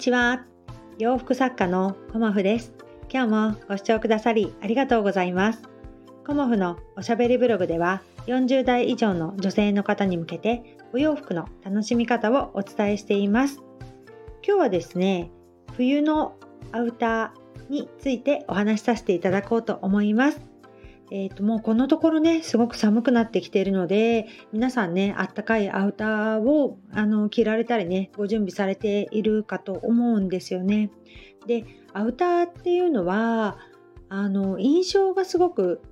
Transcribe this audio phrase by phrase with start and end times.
[0.00, 0.46] ちは。
[0.98, 2.72] 洋服作家のコモフです。
[3.12, 5.68] 今日もご視聴くださりありがとうございます。
[6.26, 13.60] コモフのおしゃべりブログでは40代以上の女性の方に向けてお洋服の楽しみ方をお伝えしています。
[14.42, 15.30] 今日はですね、
[15.76, 16.34] 冬の
[16.72, 20.40] アウターについてお話しさせていただこうと思います。
[21.10, 30.90] えー、ともうこのところねすごく寒くなってきているので皆さんねあったかいアウターをあの着られたりねご準備されているかと思うんですよね。
[31.46, 33.58] でアウターっていうのは
[34.08, 35.82] あの印象がすごく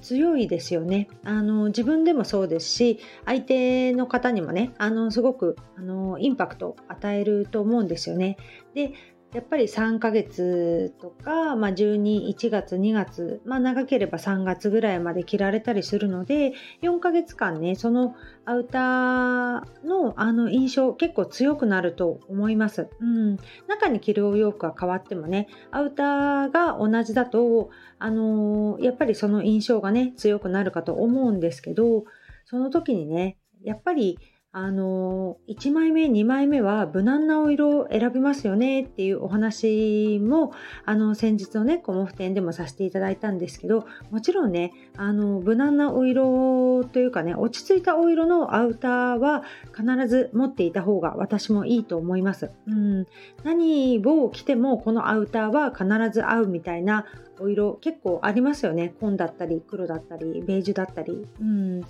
[0.00, 8.36] 強いですよねあの自分でもそうですし相手の方にもねあのすごくあのインパクトを与えると思うんですよね。
[8.74, 8.92] で
[9.34, 16.52] やっぱり3ヶ月とか、まあ、12、1月、2月、まあ、長ければ3月ぐらいまで着られたりするので、
[16.82, 22.88] 4ヶ月間ね、そのアウターのあの印象結構強くなると思います。
[23.00, 23.36] うん。
[23.66, 32.04] 中に着るお洋服は変わってもね、アウターが同じだと、あのー、やっぱりその印象がね、強くなるかと思うんですけど、
[32.44, 34.16] その時にね、やっぱり
[34.56, 40.52] あの1枚目2枚目は無難なお色を選びますよねっていうお話も
[40.84, 49.42] あの先日のねコモフ展でもさせていただいたんですけどもちろんねあの無難なお色というかね落ち着いたお色のアウターは
[49.76, 52.52] 必ず持っていた方が私もいいと思います。
[52.68, 53.08] うん、
[53.42, 57.06] 何を着てもこのアウターは必ず合うみたいな
[57.40, 61.26] お色結構ありますよね紺だったり黒だったりベージュだったり。
[61.40, 61.84] うん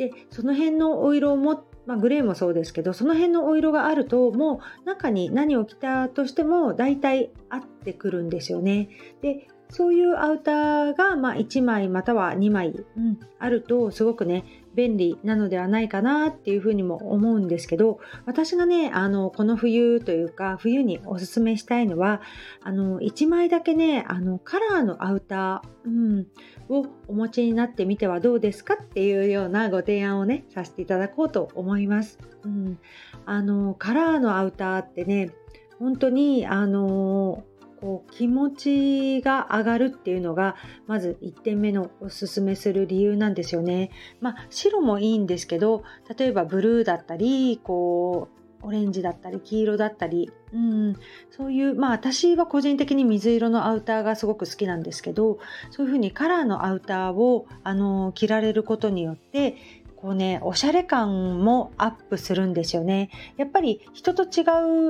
[0.00, 8.88] でその辺のお色を持っまあ、グレーもそうですけどその辺のお色があるともう中に何を着たとしても大体合ってくるんですよね。
[9.22, 22.20] でそういうアウターが、まあ、1枚または2枚、うん、あるとすごくね便利なのではないかなっていうふうにも思うんですけど私がねあのこの冬というか冬におすすめしたいのは
[22.62, 26.26] あの1枚だけねあのカラーのアウター、うん、
[26.68, 32.18] をお持ちになってみてはどうですかっていうようなご提案をねさせていただこうと思います。
[32.44, 32.78] うん、
[33.26, 35.30] あのカラーのアウターってね
[35.78, 37.44] 本当にあの
[37.80, 43.90] こう気持ちが上がるっていうのがまず1点目のおすすめする理由なんですよね。
[44.20, 45.82] まあ白もいいんですけど
[46.16, 50.96] 例えばブルーだったりこうオレンジだったり黄色だったり、うん、
[51.30, 55.38] そういうまあ私は個人的に水色のアウターがすごく好きなんですけど
[55.70, 59.56] そういうふうにカラーのアウターをあの着られることによって
[60.00, 64.44] こうねおしゃれ感もアップするんですよねやっぱり人と違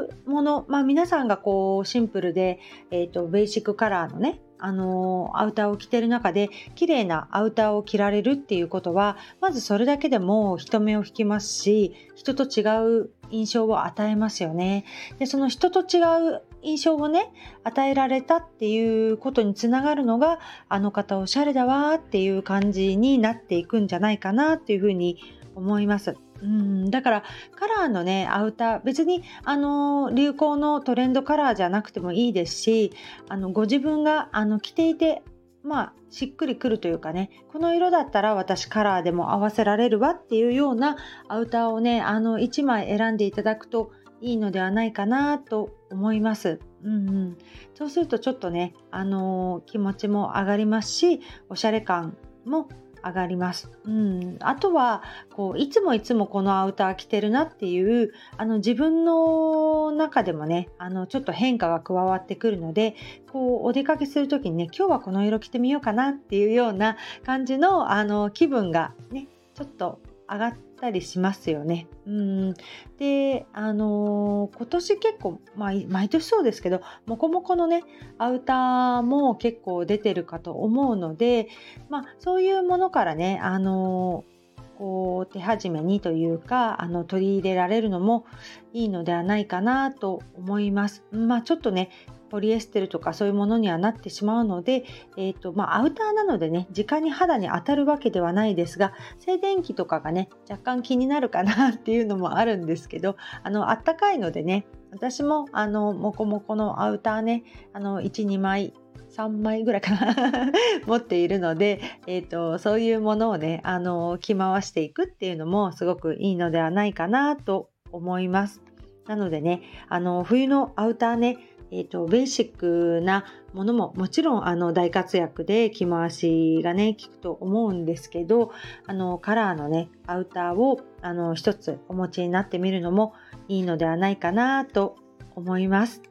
[0.05, 2.61] うものまあ皆さんがこうシンプルで、
[2.91, 12.63] えーと、ベーシックカラーのねあのアウターを着てる中で綺麗なアウターを着られるっていうことはまずそれだけでも人目を引きますし人と違
[13.05, 14.85] う印象を与えますよね。
[15.19, 16.03] でその人と違
[16.37, 17.33] う印象をね
[17.65, 20.39] 与えられたっていうことにつながるのが
[20.69, 25.19] あの方おしゃれだわっていう感じになっていくんじゃないかなっていうふうに
[25.55, 26.17] 思います。
[26.43, 32.93] うんだからカラーのねアウター別にあの流行のトレンドカラーじゃなくてもいいですし
[33.29, 35.23] あのご自分があの着ていて
[35.63, 40.97] まあしっくりくるというかねこの色だったら私カラーでも合わせられるわっていうような
[41.29, 46.61] アウターをねあの1枚選んでいただくといいのではないかなと思います。
[46.83, 47.39] うんうん、
[47.75, 52.69] そうするとちょっとね、あのー、気持ちも上がりますしおしゃれ感も
[53.05, 53.71] 上がります。
[53.85, 55.03] うん、あとは
[55.35, 62.95] こういつもいつもこのアウター着てるなっていうあの自分の中でもねあのちょっと変化が加わってくるので
[63.33, 70.01] こうお出かけする時にね今日はこの色着てみようかなっていうような感じのあの気分がねちょっと
[70.31, 71.87] 上がってたりしますよね。
[72.07, 72.55] うん
[72.99, 77.85] であのー、今年結構、まあ、毎年そうですけどもこもこのね
[78.19, 81.49] アウターも結構出てるかと思うので、
[81.89, 84.41] まあ、そういうものからねあのー
[84.81, 88.25] こう手始めにというかあの取り入れられるのも
[88.73, 91.05] いいのではないかなと思います。
[91.13, 91.91] まあちょっとね
[92.31, 94.85] ポリエステルとかそういうものにはなってしまうので、
[95.17, 107.45] えーとまあ、アウターなのでね直に肌に当たるわけではないですが静電気とかがね若干気になるかなっていうのもあるんですけどあのあったかいのでね私もあのモコモコのアウターね
[107.75, 108.73] 12枚
[109.11, 110.53] 3枚ぐらいかな
[110.87, 118.63] 持っているので、えーと、そういうものをねあの着回していくっていうのもすごくいいのではないかなと思います。
[119.07, 121.39] なのでねあの冬のアウターね
[121.73, 128.53] えーと、ベーシックなものももちろんあの大活躍で着回しがね効くと思うんですけど
[128.87, 133.15] あのカラーのねアウターをあの一つお持ちになってみるのも
[133.49, 134.97] いいのではないかなと
[135.35, 136.03] 思います。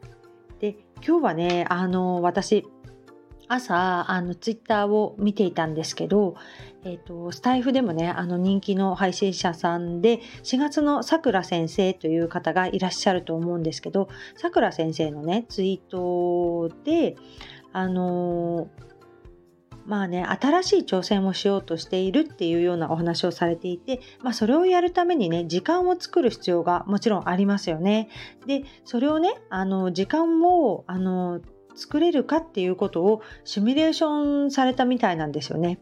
[0.59, 0.75] で
[1.05, 2.65] 今日はねあの私
[3.49, 6.35] 朝あのツイッターを見ていたんですけど、
[6.85, 14.07] えーと、スタイフでもねあの人気の配信者さんで4月のさくら先生という方がいらっしゃると思うんですけど
[14.37, 17.15] さくら先生のねツイートで
[17.73, 18.89] あのー
[19.89, 28.07] まあね、新しい挑戦をしようとしているっていうようなお話をされていて、まあ、それをやるためにね、時間を作る必要がもちろんありますよね。
[28.45, 31.41] で、それをね、あの、時間を、あの、
[31.79, 35.79] 作れるかっていうことをシミュレーションされたみたいなんですよね。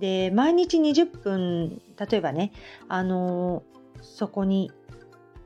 [0.00, 2.52] で、毎日20分、例えばね、
[2.88, 3.62] あの、
[4.00, 4.70] そこに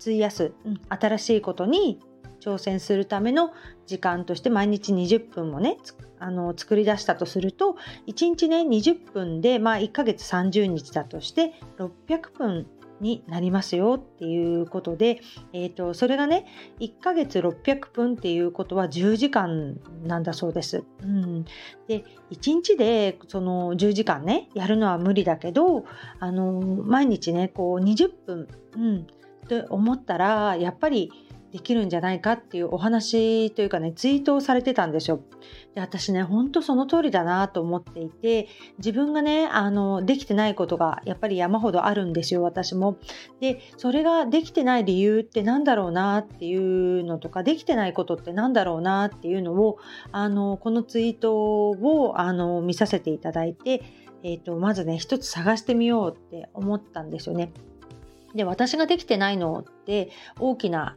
[0.01, 2.01] 費やす、うん、新しいことに
[2.41, 3.53] 挑戦するための
[3.87, 5.79] 時間として毎日20分もね
[6.19, 7.77] あの作り出したとすると
[8.07, 12.67] 1日ね20分で、まあ、1ヶ月30日だとして600分
[13.05, 15.21] になりますよっていうことで、
[15.53, 16.47] えーと、それがね
[16.81, 20.85] 1ヶ月600分っていうことは10時間なんだそうです。
[21.03, 21.45] うん、
[21.87, 25.85] で1日でその10時間ねやるのは無理だけど
[26.19, 29.07] あの毎日ねこう20分、うん、
[29.45, 31.13] って思ったらやっぱり
[31.55, 35.21] できるんじゃないかっていうお話というかねツイートをされてたんですよ。
[35.77, 38.49] で私ねほんとその通りだなと思っていて
[38.79, 42.97] 自分がねあのできてないことがやっぱり山ほどあるんですよ私も。
[43.39, 49.79] でそれができてない理由って何だろうなっていうのとかできてないことって何だろうなっていうのを
[50.11, 53.85] あのこのツイートをあの見させていただいて、
[54.25, 57.53] えーとまずね一つ探してみようって思ったんですよね。
[58.35, 60.11] で私ができてないのって
[60.41, 60.97] 大きな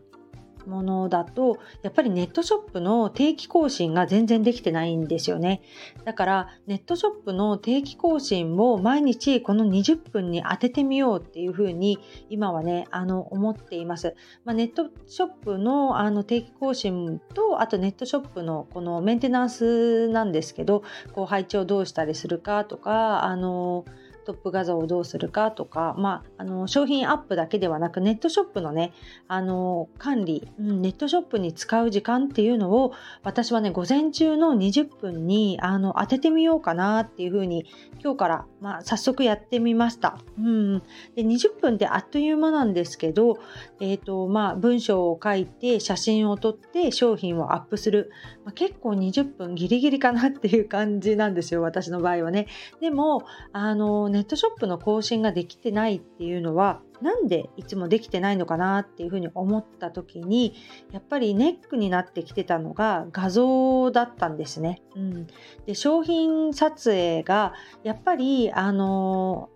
[0.68, 5.62] ものだとやっぱりネットショップの定期更新が全然できてないんですよね。
[6.04, 12.00] だからネットショップの定期更新を毎日この20分に当ててみようっていうふうに
[12.30, 14.16] 今はねあの思っています、
[14.46, 20.84] まあ、ネットショップのあの定期更新とあとネットショップのこのメンテナンスなんですけど
[21.14, 23.86] こう配置をどうしたりするかとかあの
[24.28, 28.92] トップ画像をどうするかとか、まあ、あの商品アップだけではなくネットショップのね
[29.30, 32.92] あの管理、うん、ネットショップに使う時間っていうのを
[33.24, 37.66] 私はね午前中の20分にあの当ててみようかなっていうふうに
[38.04, 40.20] 今日から、まあ、早速やってみました。
[40.38, 40.80] うん、
[41.16, 43.40] で20分ってあっという間なんですけど、
[43.80, 48.12] えーとまあ、文章を書いて写真を撮って商品をアップする、
[48.44, 52.48] まあ、結構20分ギリギリかなっていう感じなんですよ私の場合はね。
[52.82, 53.24] でも
[53.54, 60.56] あのネットショップの更新ができてないっていうのはなんでいつもできてないのかなっていうふうに思った時に
[60.92, 64.82] やっぱりネックになってきてたのが画像だったんですね。
[64.96, 65.28] うん、
[65.68, 67.54] で商品撮影が
[67.84, 69.52] やっぱりあの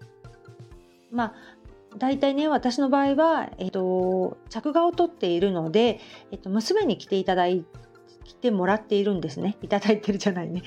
[1.11, 1.33] ー、まあ
[1.97, 5.99] 大体ね私の場合は、えっと、着画を撮っているので、
[6.31, 7.65] えっと、娘に来ていただい
[8.23, 9.57] 来てもらっているんですね。
[9.61, 10.63] いただいてるじゃないね。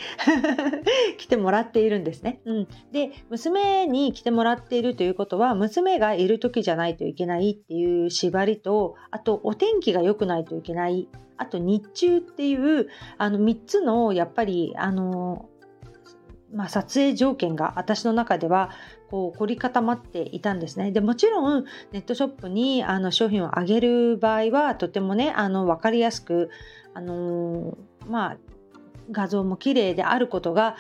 [1.19, 2.41] 来てもらっているんですね。
[2.45, 2.69] うん。
[2.93, 11.09] で、娘に来てもらっているということは、娘がいる時じゃないといけないっていう縛りと、あとお天気が良くないといけない。
[11.37, 15.49] あと日中っていう、あの3つの、やっぱり、あの、
[16.55, 18.71] まあ、撮影条件が私の中では
[19.11, 20.93] こう凝り固まっていたんですね。
[20.93, 26.51] でもちろんネットショップにあの商品をあげる場合はとてもねあの分かりやすく
[26.95, 28.37] あのー、まあ
[29.11, 30.77] 画像も綺麗であることが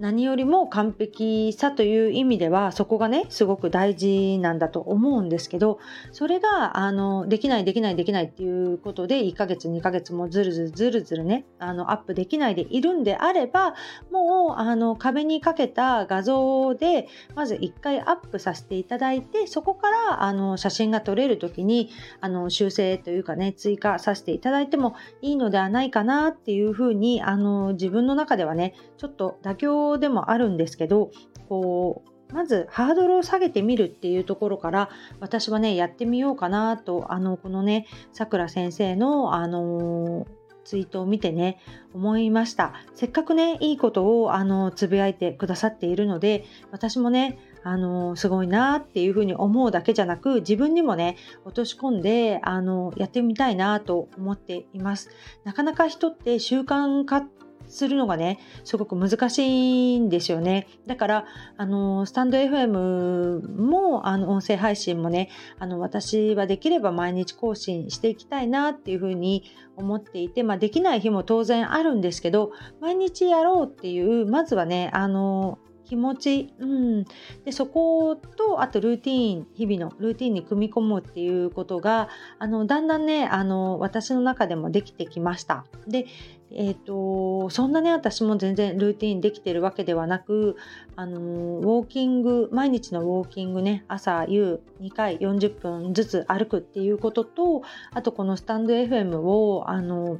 [0.00, 5.78] 何よりも完璧さという意味ではそこがねすごく大事なんだと思うんですけど
[6.10, 13.74] それがあのできないできないできないっていうことで1ヶ月2ヶ月もずるずるずるずるねあのアップできないでいるんであれば
[14.10, 21.90] もうあの壁にかけた画像でまず1回アップさせていただいてそこからあの写真が撮れる時に
[22.22, 31.10] あの修正というかね追加させていただいてもいいのではないかなっていうふうにあの自分の中ではねちょっと妥協でもあるんですけど
[31.48, 40.26] こうまずハードルを下げてみるっていうところから私はねやってみようかなとあのこのねさくら先生のあの
[40.64, 41.58] ツイートを見てね
[41.94, 42.74] 思いました。
[42.94, 55.10] せっかくねいいことをあのつぶやいてくださっているので私もねあのすごいなっていうふうに思うだけじゃなく自分にもね落とし込んであのやってみたいなと思っています。
[55.44, 57.26] なかなか人って習慣化
[57.70, 60.66] するのがねすごく難しいんですよね。
[60.86, 61.24] だから
[61.56, 69.44] あのスタンド FM もあの音声配信もねあの私はできれば毎日更新していきたいなっていうふうに
[69.76, 75.58] 思っていて、まあ、できない日も当然あるんですけど毎日やろうっていうまずはねあの
[75.90, 77.04] 気持ち、うん、
[77.44, 85.64] でそことあとルーティーン日々のルーティンに組み込むっていうことがあのだんだんねあの私の中でもできてきました。
[85.88, 86.06] で
[86.52, 90.56] えーと、そんなね私も全然ルーティンできてるわけではなく
[90.96, 100.18] あのウォーキング毎日のウォーキングね朝夕2回40分ずつ歩くっていうこととあとこのスタンド FM をあの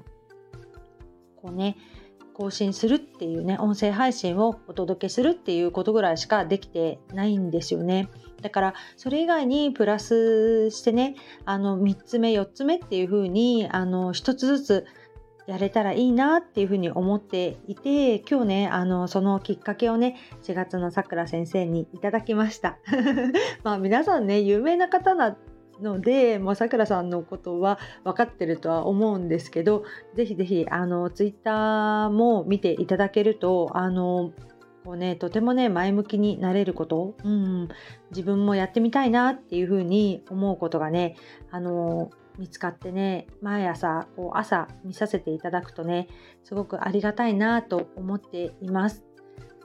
[1.34, 1.76] こうね
[2.40, 8.09] 更新するっていうね音声配信をお届けするっていうことぐらいしかできてないんですよね。
[8.40, 14.87] だからそれ以外にプラスしてねあの3つ目4つ目っていう風にあの1つずつ
[15.47, 22.78] やれたらいいなっていうふうに思っていて今日ねあのそのきっかけをね4月のさくら先生にいただきました
[23.64, 25.37] まあ皆さんね有名な方な
[25.82, 29.84] ので、もうさくらさんのことは分かってるとは思うんですけど、
[30.14, 34.32] ぜひぜひ、あの、ツイッターも見ていただけると、あの、
[34.84, 37.68] こうね、とてもね、前向きになれること、うん、
[38.10, 41.16] 自分もやってみたいなっていうふうに思うことがね、
[41.50, 46.08] あの、見つかってね、毎朝、こう朝見させていただくとね、
[46.42, 49.09] すごくありがたいなと思っています。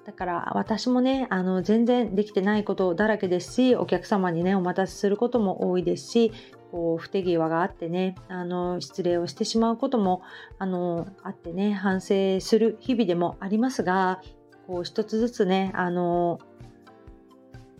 [0.05, 6.31] だから私もねあの全然できてないことだらけですしお客様にねお待たせすることも多いですし
[6.71, 10.21] こう不手際があってねあの失礼をしてしまうことも
[10.59, 14.21] あのあってね反省する日々でもありますが
[14.67, 16.39] こう一つずつねあの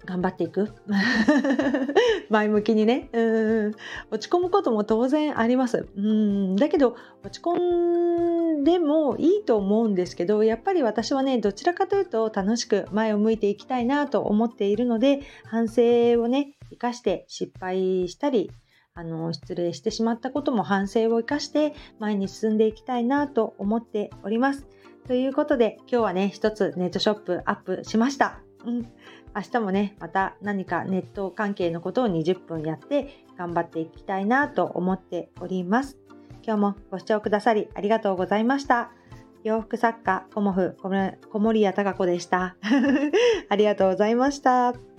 [0.06, 0.72] 頑張っていく。
[2.30, 3.10] 前向きにね。
[3.14, 3.76] うん。
[4.12, 5.88] 落ち込むことも当然あります。
[5.96, 6.56] うん。
[6.56, 18.52] だけど落ち込んでもいいと思うんですけどやっぱり私はねどちらかというと楽しく前を向いていきたいなと思っているので反省をね生かして失敗したり
[18.96, 24.66] あの失礼してしまったことも反省を生かして前に進んでいきたいなと思っております。
[25.08, 28.40] ということで今日はね一つネットショップアップしました。
[28.66, 28.88] うん。
[29.36, 35.98] 明日もね、また何かネット関係のことを20分やって頑張っていきたいなと思っております。
[36.42, 38.92] 今日もご視聴くださりありがとうございました。
[39.44, 42.56] 洋服作家、コモフ、小森屋隆子でした。
[43.50, 44.95] ありがとうございました。